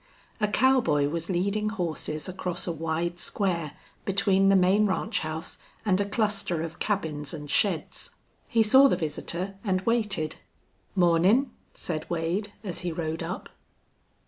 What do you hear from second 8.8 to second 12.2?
the visitor and waited. "Mornin'," said